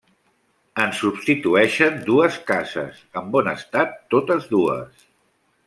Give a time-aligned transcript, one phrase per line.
[0.83, 5.09] En subsisteixen dues cases, en bon estat totes dues.